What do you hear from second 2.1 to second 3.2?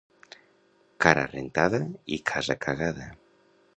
i casa cagada.